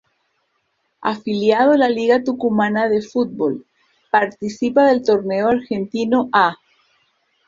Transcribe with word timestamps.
Afiliado 1.03 1.73
a 1.73 1.77
la 1.77 1.87
Liga 1.87 2.23
Tucumana 2.23 2.89
de 2.89 3.03
Fútbol, 3.03 3.67
participa 4.09 4.85
del 4.87 5.03
Torneo 5.03 5.49
Argentino 5.49 6.27
A.. 6.33 6.55